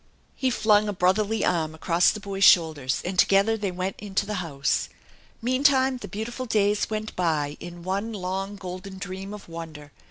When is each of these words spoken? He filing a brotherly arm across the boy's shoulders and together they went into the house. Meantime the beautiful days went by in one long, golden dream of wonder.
He 0.35 0.49
filing 0.49 0.89
a 0.89 0.93
brotherly 0.93 1.45
arm 1.45 1.75
across 1.75 2.09
the 2.09 2.19
boy's 2.19 2.43
shoulders 2.43 3.03
and 3.05 3.19
together 3.19 3.55
they 3.55 3.69
went 3.69 3.97
into 3.99 4.25
the 4.25 4.33
house. 4.41 4.89
Meantime 5.43 5.97
the 5.97 6.07
beautiful 6.07 6.47
days 6.47 6.89
went 6.89 7.15
by 7.15 7.55
in 7.59 7.83
one 7.83 8.11
long, 8.11 8.55
golden 8.55 8.97
dream 8.97 9.31
of 9.31 9.47
wonder. 9.47 9.91